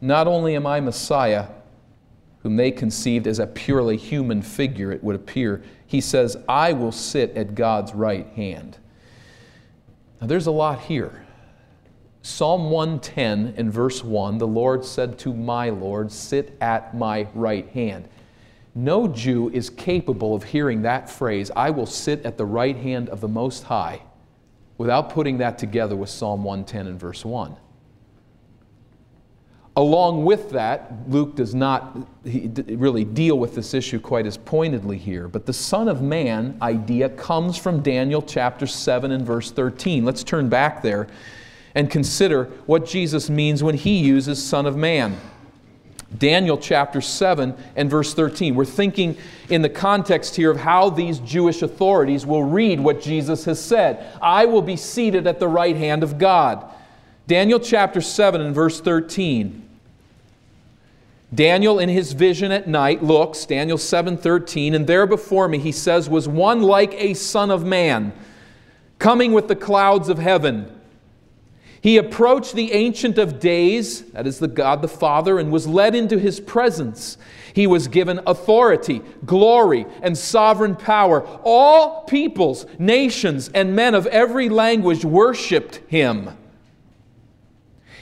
[0.00, 1.48] Not only am I Messiah,
[2.42, 6.92] whom they conceived as a purely human figure, it would appear, he says, I will
[6.92, 8.78] sit at God's right hand.
[10.20, 11.26] Now, there's a lot here.
[12.22, 17.68] Psalm 110 in verse 1 the Lord said to my Lord, Sit at my right
[17.68, 18.08] hand.
[18.74, 23.08] No Jew is capable of hearing that phrase, I will sit at the right hand
[23.08, 24.02] of the Most High,
[24.78, 27.56] without putting that together with Psalm 110 and verse 1.
[29.76, 35.26] Along with that, Luke does not really deal with this issue quite as pointedly here,
[35.26, 40.04] but the Son of Man idea comes from Daniel chapter 7 and verse 13.
[40.04, 41.06] Let's turn back there
[41.74, 45.18] and consider what Jesus means when he uses Son of Man.
[46.16, 48.54] Daniel chapter 7 and verse 13.
[48.54, 49.16] We're thinking
[49.48, 54.04] in the context here of how these Jewish authorities will read what Jesus has said
[54.20, 56.64] I will be seated at the right hand of God.
[57.26, 59.68] Daniel chapter 7 and verse 13.
[61.32, 66.10] Daniel in his vision at night looks, Daniel 7:13, and there before me he says
[66.10, 68.12] was one like a son of man
[68.98, 70.68] coming with the clouds of heaven.
[71.82, 75.94] He approached the Ancient of Days, that is the God the Father, and was led
[75.94, 77.16] into his presence.
[77.54, 81.26] He was given authority, glory, and sovereign power.
[81.42, 86.30] All peoples, nations, and men of every language worshiped him.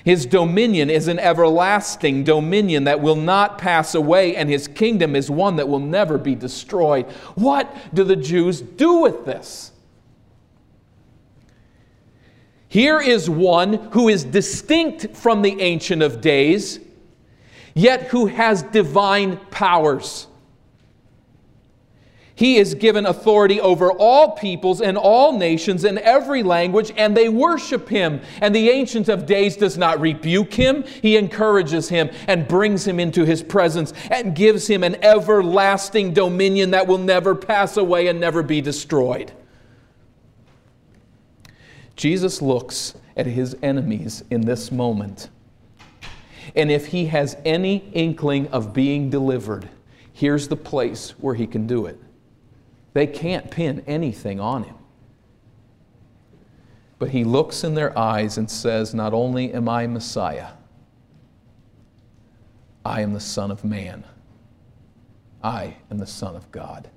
[0.05, 5.31] His dominion is an everlasting dominion that will not pass away, and his kingdom is
[5.31, 7.07] one that will never be destroyed.
[7.37, 9.71] What do the Jews do with this?
[12.68, 16.81] Here is one who is distinct from the Ancient of Days,
[17.74, 20.26] yet who has divine powers.
[22.35, 27.28] He is given authority over all peoples and all nations and every language, and they
[27.28, 28.20] worship him.
[28.40, 33.00] And the Ancient of Days does not rebuke him, he encourages him and brings him
[33.00, 38.20] into his presence and gives him an everlasting dominion that will never pass away and
[38.20, 39.33] never be destroyed.
[41.99, 45.31] Jesus looks at his enemies in this moment.
[46.55, 49.69] And if he has any inkling of being delivered,
[50.13, 51.99] here's the place where he can do it.
[52.93, 54.77] They can't pin anything on him.
[57.01, 60.51] But he looks in their eyes and says, Not only am I Messiah,
[62.85, 64.05] I am the Son of Man.
[65.43, 66.91] I am the Son of God.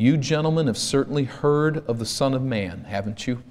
[0.00, 3.42] You gentlemen have certainly heard of the Son of Man, haven't you?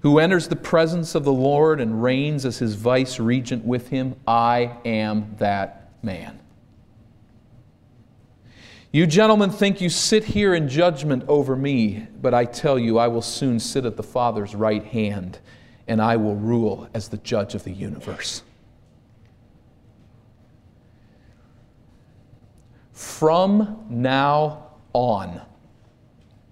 [0.00, 4.14] Who enters the presence of the Lord and reigns as his vice regent with him.
[4.26, 6.38] I am that man.
[8.92, 13.08] You gentlemen think you sit here in judgment over me, but I tell you, I
[13.08, 15.38] will soon sit at the Father's right hand,
[15.86, 18.42] and I will rule as the judge of the universe.
[22.98, 25.40] From now on,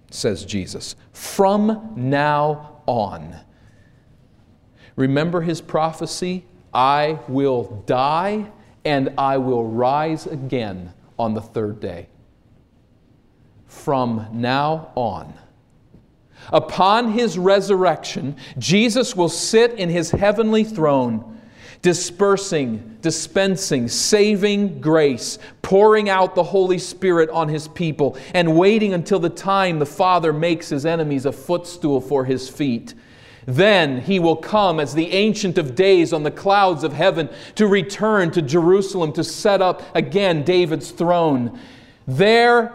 [0.09, 0.95] says Jesus.
[1.11, 3.35] From now on.
[4.95, 6.45] Remember his prophecy?
[6.73, 8.49] I will die
[8.85, 12.07] and I will rise again on the third day.
[13.65, 15.33] From now on.
[16.53, 21.36] Upon his resurrection, Jesus will sit in his heavenly throne
[21.87, 29.19] dispersing, dispensing, saving grace, pouring out the Holy Spirit on His people, and waiting until
[29.19, 32.93] the time the Father makes His enemies a footstool for His feet.
[33.45, 37.65] Then he will come as the Ancient of Days on the clouds of heaven to
[37.67, 41.57] return to Jerusalem to set up again David's throne.
[42.05, 42.73] There,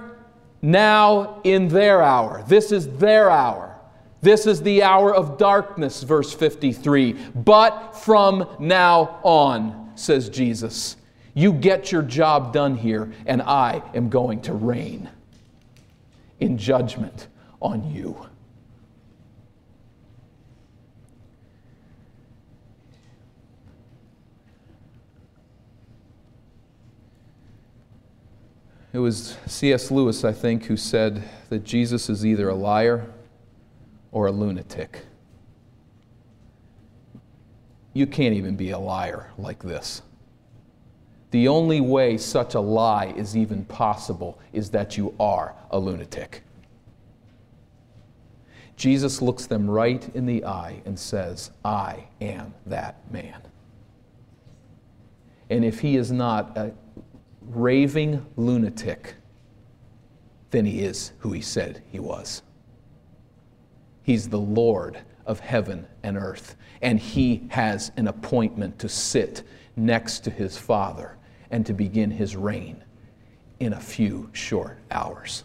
[0.63, 2.45] now, in their hour.
[2.49, 3.72] This is their hour.
[4.23, 7.15] This is the hour of darkness, verse 53.
[7.35, 10.97] But from now on, says Jesus,
[11.35, 15.11] you get your job done here, and I am going to reign
[16.39, 17.27] in judgment
[17.61, 18.29] on you.
[28.93, 29.91] It was C.S.
[29.91, 33.07] Lewis, I think, who said that Jesus is either a liar
[34.13, 35.05] or a lunatic.
[37.95, 40.03] You can't even be a liar like this.
[41.31, 46.43] The only way such a lie is even possible is that you are a lunatic.
[48.77, 53.41] Jesus looks them right in the eye and says, I am that man.
[55.49, 56.73] And if he is not a
[57.41, 59.15] raving lunatic,
[60.51, 62.43] then he is who he said he was.
[64.03, 69.43] He's the Lord of heaven and earth, and he has an appointment to sit
[69.77, 71.17] next to his Father
[71.51, 72.83] and to begin his reign
[73.61, 75.45] in a few short hours.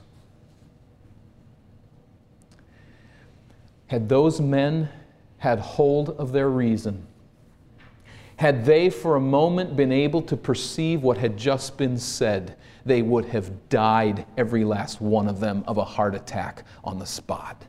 [3.87, 4.89] Had those men
[5.37, 7.05] had hold of their reason,
[8.37, 12.55] had they for a moment been able to perceive what had just been said,
[12.85, 17.05] they would have died, every last one of them, of a heart attack on the
[17.05, 17.65] spot.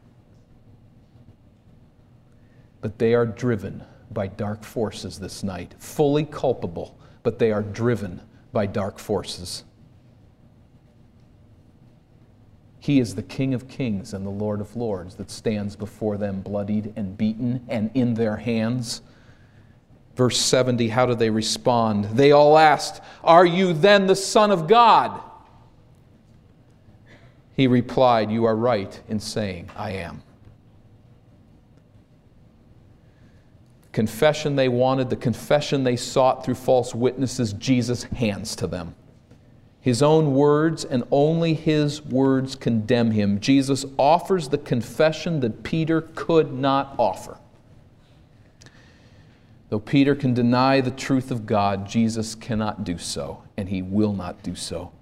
[2.89, 8.23] But they are driven by dark forces this night, fully culpable, but they are driven
[8.51, 9.65] by dark forces.
[12.81, 16.41] He is the King of kings and the Lord of lords that stands before them,
[16.41, 19.03] bloodied and beaten and in their hands.
[20.17, 22.07] Verse 70, how do they respond?
[22.07, 25.21] They all asked, Are you then the Son of God?
[27.55, 30.23] He replied, You are right in saying, I am.
[33.99, 38.95] Confession they wanted, the confession they sought through false witnesses, Jesus hands to them.
[39.81, 43.41] His own words and only his words condemn him.
[43.41, 47.39] Jesus offers the confession that Peter could not offer.
[49.69, 54.13] Though Peter can deny the truth of God, Jesus cannot do so, and he will
[54.13, 54.93] not do so.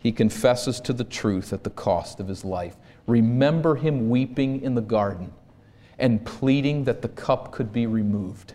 [0.00, 2.74] He confesses to the truth at the cost of his life.
[3.06, 5.32] Remember him weeping in the garden
[5.98, 8.54] and pleading that the cup could be removed.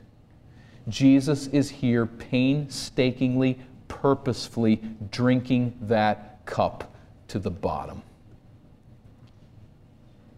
[0.88, 4.82] Jesus is here painstakingly purposefully
[5.12, 6.94] drinking that cup
[7.28, 8.02] to the bottom.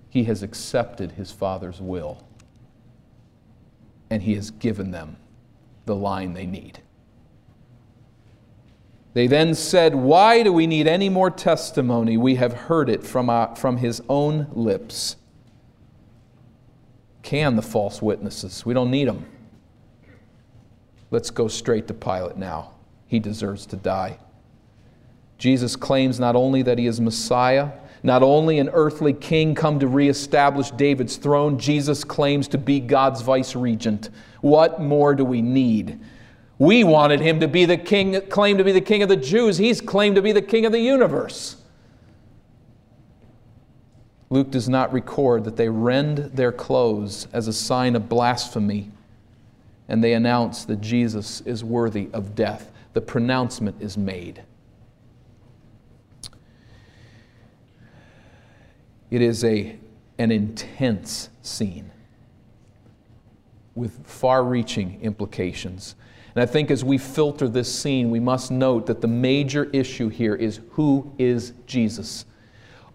[0.09, 2.25] He has accepted his Father's will,
[4.09, 5.17] and he has given them
[5.85, 6.79] the line they need.
[9.13, 12.17] They then said, Why do we need any more testimony?
[12.17, 15.15] We have heard it from, our, from his own lips.
[17.23, 18.65] Can the false witnesses?
[18.65, 19.25] We don't need them.
[21.09, 22.73] Let's go straight to Pilate now
[23.13, 24.17] he deserves to die.
[25.37, 27.69] Jesus claims not only that he is Messiah,
[28.01, 33.21] not only an earthly king come to reestablish David's throne, Jesus claims to be God's
[33.21, 34.09] vice regent.
[34.41, 35.99] What more do we need?
[36.57, 39.59] We wanted him to be the king, claim to be the king of the Jews.
[39.59, 41.57] He's claimed to be the king of the universe.
[44.33, 48.89] Luke does not record that they rend their clothes as a sign of blasphemy,
[49.87, 54.41] and they announce that Jesus is worthy of death the pronouncement is made.
[59.11, 59.77] It is a,
[60.17, 61.91] an intense scene
[63.75, 65.93] with far reaching implications.
[66.33, 70.09] And I think as we filter this scene, we must note that the major issue
[70.09, 72.25] here is who is Jesus?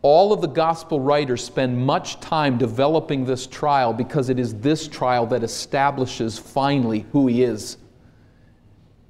[0.03, 4.87] All of the gospel writers spend much time developing this trial because it is this
[4.87, 7.79] trial that establishes finally who he is.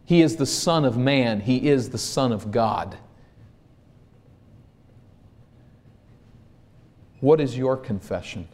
[0.06, 2.96] He is the Son of man, He is the Son of God.
[7.20, 8.48] What is your confession?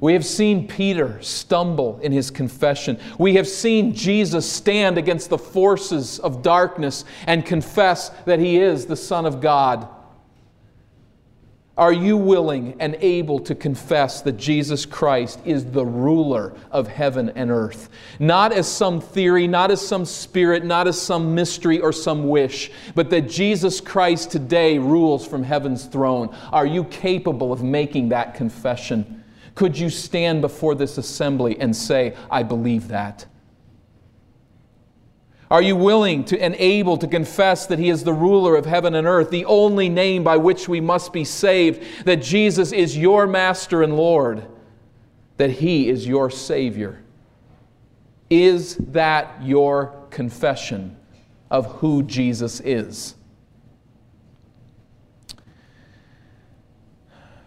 [0.00, 2.98] We have seen Peter stumble in his confession.
[3.18, 8.86] We have seen Jesus stand against the forces of darkness and confess that he is
[8.86, 9.86] the Son of God.
[11.78, 17.30] Are you willing and able to confess that Jesus Christ is the ruler of heaven
[17.30, 17.88] and earth?
[18.18, 22.70] Not as some theory, not as some spirit, not as some mystery or some wish,
[22.94, 26.34] but that Jesus Christ today rules from heaven's throne.
[26.52, 29.24] Are you capable of making that confession?
[29.54, 33.26] Could you stand before this assembly and say, I believe that?
[35.50, 38.94] Are you willing to and able to confess that He is the ruler of heaven
[38.94, 43.26] and earth, the only name by which we must be saved, that Jesus is your
[43.26, 44.46] Master and Lord,
[45.38, 47.02] that He is your Savior?
[48.28, 50.96] Is that your confession
[51.50, 53.16] of who Jesus is?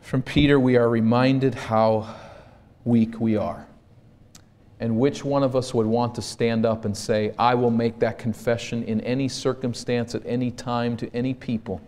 [0.01, 2.14] From Peter, we are reminded how
[2.84, 3.66] weak we are.
[4.80, 7.99] And which one of us would want to stand up and say, I will make
[7.99, 11.82] that confession in any circumstance, at any time, to any people?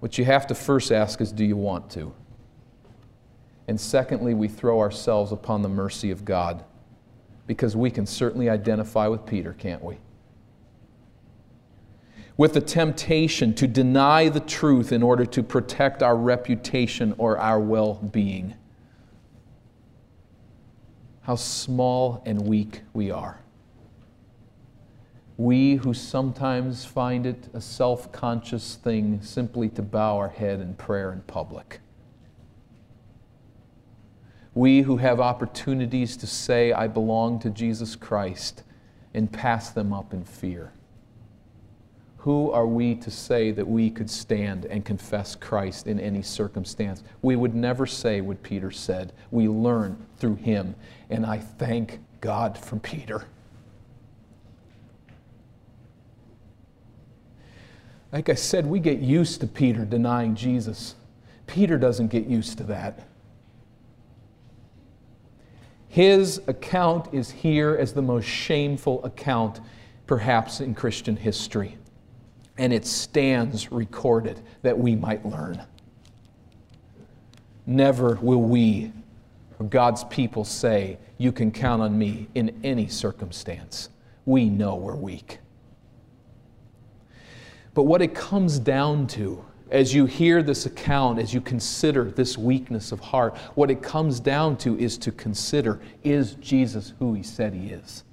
[0.00, 2.12] What you have to first ask is, do you want to?
[3.66, 6.64] And secondly, we throw ourselves upon the mercy of God
[7.46, 9.98] because we can certainly identify with Peter, can't we?
[12.38, 17.60] with the temptation to deny the truth in order to protect our reputation or our
[17.60, 18.54] well being.
[21.28, 23.38] How small and weak we are.
[25.36, 30.72] We who sometimes find it a self conscious thing simply to bow our head in
[30.72, 31.80] prayer in public.
[34.54, 38.62] We who have opportunities to say, I belong to Jesus Christ,
[39.12, 40.72] and pass them up in fear.
[42.22, 47.02] Who are we to say that we could stand and confess Christ in any circumstance?
[47.22, 49.12] We would never say what Peter said.
[49.30, 50.74] We learn through him.
[51.10, 53.24] And I thank God for Peter.
[58.12, 60.94] Like I said, we get used to Peter denying Jesus.
[61.46, 63.00] Peter doesn't get used to that.
[65.88, 69.60] His account is here as the most shameful account,
[70.06, 71.76] perhaps, in Christian history.
[72.56, 75.62] And it stands recorded that we might learn.
[77.66, 78.92] Never will we,
[79.68, 83.90] God's people, say, You can count on me in any circumstance.
[84.24, 85.40] We know we're weak.
[87.74, 92.38] But what it comes down to as you hear this account, as you consider this
[92.38, 97.22] weakness of heart, what it comes down to is to consider is Jesus who he
[97.22, 98.04] said he is?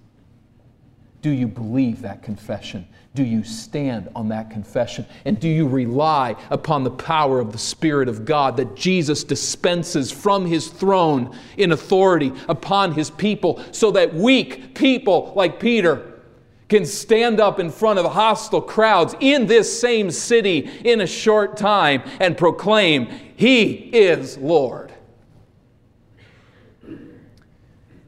[1.25, 2.87] Do you believe that confession?
[3.15, 5.07] Do you stand on that confession?
[5.25, 10.11] And do you rely upon the power of the Spirit of God that Jesus dispenses
[10.11, 16.21] from his throne in authority upon his people so that weak people like Peter
[16.69, 21.57] can stand up in front of hostile crowds in this same city in a short
[21.57, 24.93] time and proclaim, He is Lord.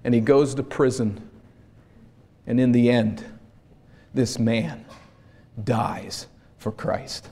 [0.03, 1.26] And he goes to prison,
[2.47, 3.25] and in the end,
[4.13, 4.85] this man
[5.61, 6.27] dies
[6.57, 7.29] for Christ.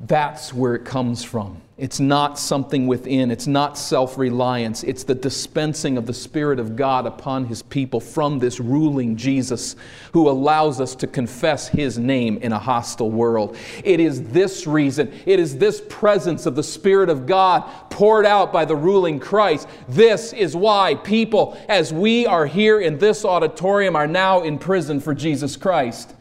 [0.00, 1.60] That's where it comes from.
[1.76, 4.82] It's not something within, it's not self reliance.
[4.82, 9.76] It's the dispensing of the Spirit of God upon His people from this ruling Jesus
[10.12, 13.56] who allows us to confess His name in a hostile world.
[13.82, 18.52] It is this reason, it is this presence of the Spirit of God poured out
[18.52, 19.68] by the ruling Christ.
[19.88, 25.00] This is why people, as we are here in this auditorium, are now in prison
[25.00, 26.14] for Jesus Christ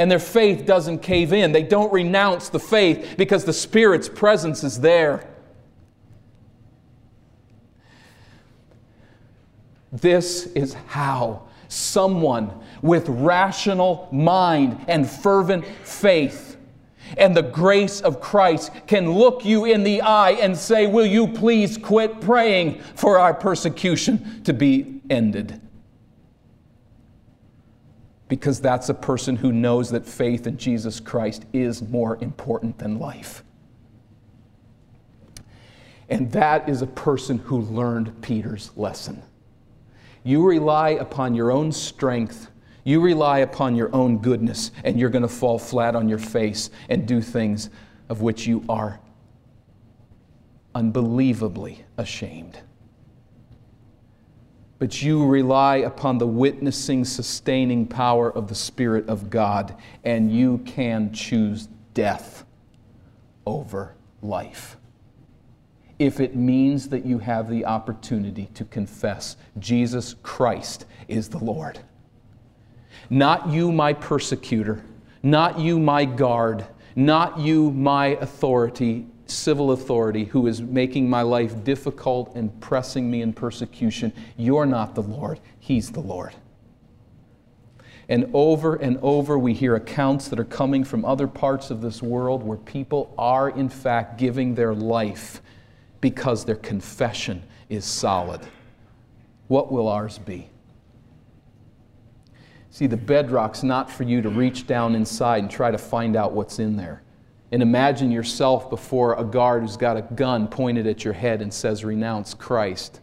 [0.00, 1.52] and their faith doesn't cave in.
[1.52, 5.28] They don't renounce the faith because the Spirit's presence is there.
[9.92, 16.56] This is how someone with rational mind and fervent faith
[17.18, 21.28] and the grace of Christ can look you in the eye and say, Will you
[21.28, 25.59] please quit praying for our persecution to be ended?
[28.30, 33.00] Because that's a person who knows that faith in Jesus Christ is more important than
[33.00, 33.42] life.
[36.08, 39.20] And that is a person who learned Peter's lesson.
[40.22, 42.48] You rely upon your own strength,
[42.84, 46.70] you rely upon your own goodness, and you're going to fall flat on your face
[46.88, 47.68] and do things
[48.08, 49.00] of which you are
[50.72, 52.60] unbelievably ashamed
[54.80, 60.56] but you rely upon the witnessing, sustaining power of the Spirit of God, and you
[60.64, 62.44] can choose death
[63.44, 64.78] over life.
[65.98, 71.80] If it means that you have the opportunity to confess Jesus Christ is the Lord.
[73.10, 74.82] Not you, my persecutor,
[75.22, 76.66] not you, my guard,
[76.96, 83.22] not you, my authority, civil authority who is making my life difficult and pressing me
[83.22, 84.12] in persecution.
[84.36, 86.34] You're not the Lord, He's the Lord.
[88.08, 92.02] And over and over, we hear accounts that are coming from other parts of this
[92.02, 95.40] world where people are, in fact, giving their life
[96.00, 98.40] because their confession is solid.
[99.46, 100.50] What will ours be?
[102.70, 106.32] See, the bedrock's not for you to reach down inside and try to find out
[106.32, 107.02] what's in there
[107.52, 111.52] and imagine yourself before a guard who's got a gun pointed at your head and
[111.52, 113.00] says, Renounce Christ.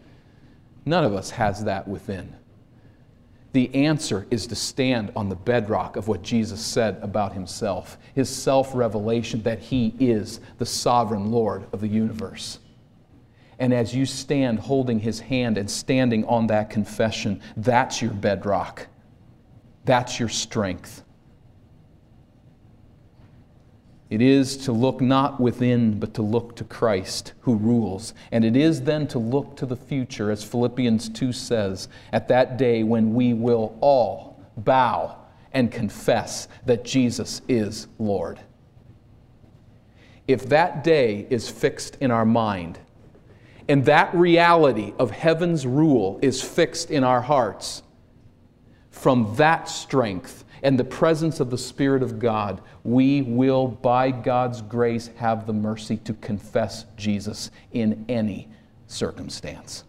[0.85, 2.33] None of us has that within.
[3.51, 8.29] The answer is to stand on the bedrock of what Jesus said about himself, his
[8.29, 12.59] self revelation that he is the sovereign Lord of the universe.
[13.59, 18.87] And as you stand holding his hand and standing on that confession, that's your bedrock.
[19.83, 21.03] That's your strength.
[24.09, 28.13] It is to look not within, but to look to Christ who rules.
[28.31, 32.57] And it is then to look to the future, as Philippians 2 says, at that
[32.57, 35.17] day when we will all bow
[35.51, 38.39] and confess that Jesus is Lord.
[40.27, 42.79] If that day is fixed in our mind,
[43.69, 47.83] and that reality of heaven's rule is fixed in our hearts,
[48.89, 54.61] from that strength and the presence of the Spirit of God, we will, by God's
[54.61, 58.49] grace, have the mercy to confess Jesus in any
[58.87, 59.83] circumstance.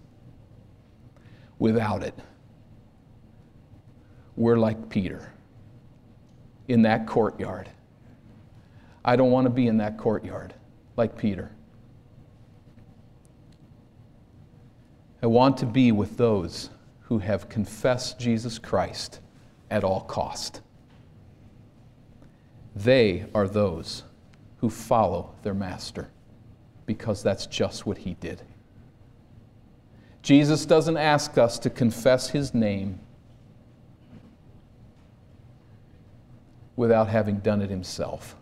[1.59, 2.14] Without it,
[4.37, 5.33] we're like Peter
[6.69, 7.69] in that courtyard.
[9.05, 10.55] I don't want to be in that courtyard
[10.97, 11.51] like Peter.
[15.23, 19.21] I want to be with those who have confessed Jesus Christ
[19.71, 20.61] at all cost.
[22.75, 24.05] They are those
[24.59, 26.11] who follow their master
[26.87, 28.43] because that's just what he did.
[30.23, 32.99] Jesus doesn't ask us to confess his name
[36.77, 38.37] without having done it himself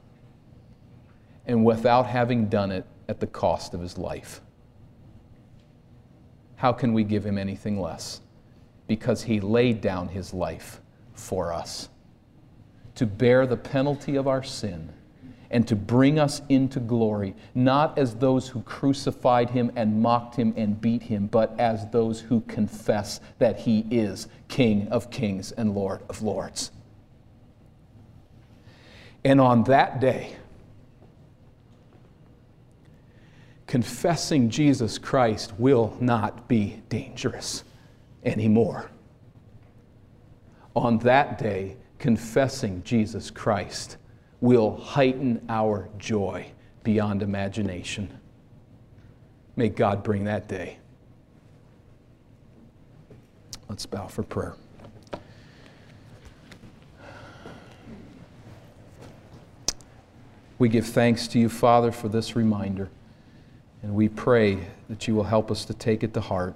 [1.46, 4.40] and without having done it at the cost of his life.
[6.56, 8.20] How can we give him anything less?
[8.86, 10.80] Because he laid down his life
[11.16, 11.88] for us
[12.94, 14.92] to bear the penalty of our sin
[15.50, 20.52] and to bring us into glory, not as those who crucified him and mocked him
[20.56, 25.74] and beat him, but as those who confess that he is King of kings and
[25.74, 26.72] Lord of lords.
[29.24, 30.36] And on that day,
[33.66, 37.64] confessing Jesus Christ will not be dangerous
[38.24, 38.90] anymore.
[40.76, 43.96] On that day, confessing Jesus Christ
[44.42, 46.52] will heighten our joy
[46.84, 48.20] beyond imagination.
[49.56, 50.76] May God bring that day.
[53.70, 54.54] Let's bow for prayer.
[60.58, 62.90] We give thanks to you, Father, for this reminder.
[63.82, 64.58] And we pray
[64.90, 66.54] that you will help us to take it to heart,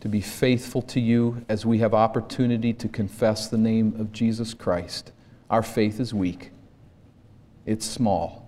[0.00, 4.54] to be faithful to you as we have opportunity to confess the name of Jesus
[4.54, 5.12] Christ.
[5.50, 6.50] Our faith is weak,
[7.64, 8.42] it's small.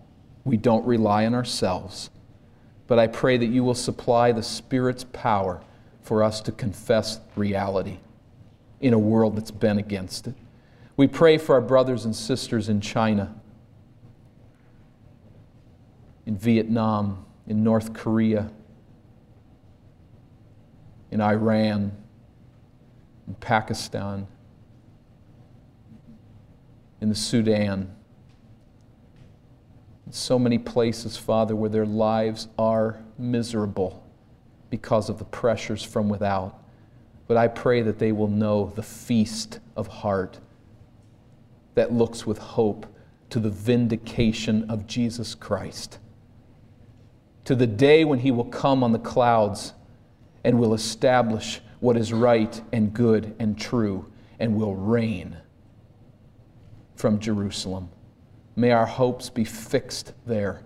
[0.44, 2.10] We don't rely on ourselves.
[2.86, 5.60] But I pray that you will supply the Spirit's power
[6.00, 7.98] for us to confess reality
[8.80, 10.34] in a world that's been against it.
[10.96, 13.34] We pray for our brothers and sisters in China,
[16.24, 18.50] in Vietnam, in North Korea,
[21.10, 21.92] in Iran,
[23.26, 24.26] in Pakistan,
[27.00, 27.94] in the Sudan,
[30.06, 34.04] in so many places, Father, where their lives are miserable
[34.70, 36.62] because of the pressures from without.
[37.26, 40.38] But I pray that they will know the feast of heart
[41.74, 42.86] that looks with hope
[43.30, 45.98] to the vindication of Jesus Christ
[47.48, 49.72] to the day when he will come on the clouds
[50.44, 55.36] and will establish what is right and good and true and will reign
[56.96, 57.90] from Jerusalem.
[58.56, 60.62] May our hopes be fixed there.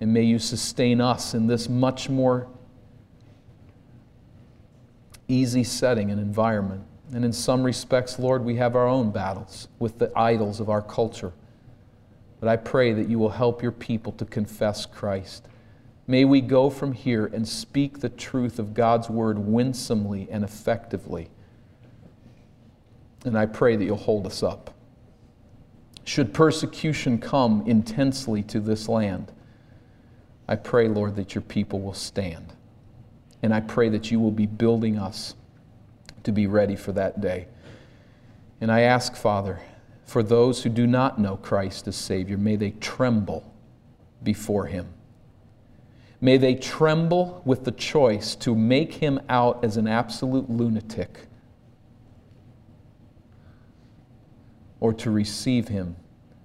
[0.00, 2.48] And may you sustain us in this much more
[5.26, 6.84] easy setting and environment.
[7.12, 10.82] And in some respects, Lord, we have our own battles with the idols of our
[10.82, 11.32] culture.
[12.40, 15.48] But I pray that you will help your people to confess Christ.
[16.10, 21.28] May we go from here and speak the truth of God's word winsomely and effectively.
[23.26, 24.72] And I pray that you'll hold us up.
[26.04, 29.30] Should persecution come intensely to this land,
[30.48, 32.54] I pray, Lord, that your people will stand.
[33.42, 35.34] And I pray that you will be building us
[36.22, 37.48] to be ready for that day.
[38.62, 39.60] And I ask, Father,
[40.06, 43.52] for those who do not know Christ as Savior, may they tremble
[44.22, 44.88] before him.
[46.20, 51.26] May they tremble with the choice to make him out as an absolute lunatic
[54.80, 55.96] or to receive him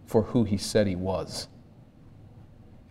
[0.06, 1.48] for who he said he was.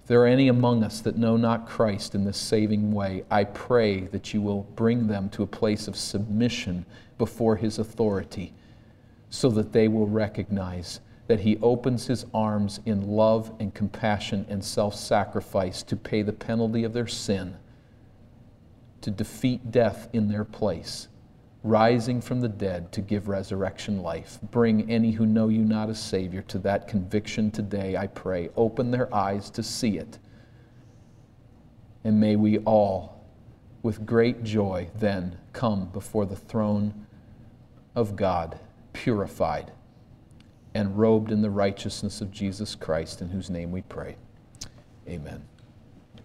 [0.03, 3.45] If there are any among us that know not Christ in this saving way, I
[3.45, 6.85] pray that you will bring them to a place of submission
[7.17, 8.53] before his authority
[9.31, 10.99] so that they will recognize
[11.29, 16.33] that he opens his arms in love and compassion and self sacrifice to pay the
[16.33, 17.57] penalty of their sin,
[19.01, 21.09] to defeat death in their place,
[21.63, 24.39] rising from the dead to give resurrection life.
[24.51, 28.51] Bring any who know you not as Savior to that conviction today, I pray.
[28.57, 30.19] Open their eyes to see it.
[32.05, 33.25] And may we all,
[33.83, 37.07] with great joy, then come before the throne
[37.95, 38.59] of God,
[38.93, 39.71] purified
[40.75, 44.17] and robed in the righteousness of Jesus Christ, in whose name we pray.
[45.09, 45.45] Amen.